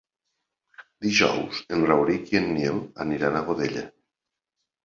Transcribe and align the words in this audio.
Dijous 1.07 1.59
en 1.77 1.85
Rauric 1.91 2.33
i 2.33 2.39
en 2.41 2.49
Nil 2.57 2.81
aniran 3.07 3.39
a 3.39 3.45
Godella. 3.51 3.85